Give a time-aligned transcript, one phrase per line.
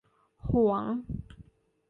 [0.49, 0.83] หวง